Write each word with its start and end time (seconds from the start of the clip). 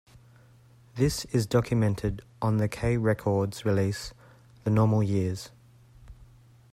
This 0.95 1.25
is 1.25 1.45
documented 1.45 2.23
on 2.41 2.57
the 2.57 2.67
K 2.67 2.97
Records 2.97 3.65
release 3.67 4.15
"The 4.63 4.71
Normal 4.71 5.03
Years". 5.03 5.51